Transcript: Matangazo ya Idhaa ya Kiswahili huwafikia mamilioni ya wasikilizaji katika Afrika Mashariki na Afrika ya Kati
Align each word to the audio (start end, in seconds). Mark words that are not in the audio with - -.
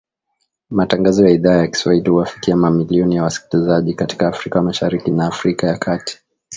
Matangazo 0.69 1.25
ya 1.27 1.31
Idhaa 1.31 1.55
ya 1.55 1.67
Kiswahili 1.67 2.09
huwafikia 2.09 2.55
mamilioni 2.55 3.15
ya 3.15 3.23
wasikilizaji 3.23 3.93
katika 3.93 4.27
Afrika 4.27 4.61
Mashariki 4.61 5.11
na 5.11 5.27
Afrika 5.27 5.67
ya 5.67 5.77
Kati 5.77 6.17